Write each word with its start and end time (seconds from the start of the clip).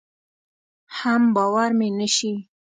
حم 0.97 1.21
باور 1.35 1.69
مې 1.77 1.89
نشي. 1.99 2.33